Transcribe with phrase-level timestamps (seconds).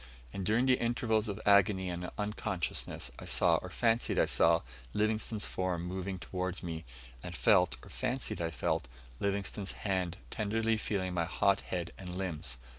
[0.33, 4.61] And during the intervals of agony and unconsciousness, I saw, or fancied I saw,
[4.95, 6.85] Livingstone's form moving towards me,
[7.21, 8.87] and felt, or fancied I felt,
[9.19, 12.57] Livingstone's hand tenderly feeling my hot head and limbs.